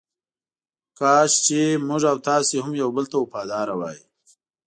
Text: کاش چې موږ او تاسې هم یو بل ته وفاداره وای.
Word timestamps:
کاش 0.99 1.31
چې 1.45 1.59
موږ 1.87 2.01
او 2.11 2.17
تاسې 2.27 2.57
هم 2.65 2.73
یو 2.81 2.89
بل 2.95 3.05
ته 3.11 3.17
وفاداره 3.19 3.73
وای. 3.79 3.99